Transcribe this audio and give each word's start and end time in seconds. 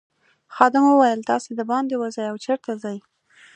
خادم 0.55 0.83
وویل 0.87 1.21
تاسي 1.29 1.51
دباندې 1.59 1.95
وزئ 2.01 2.25
او 2.31 2.37
چیرته 2.45 2.71
ځئ. 2.83 2.97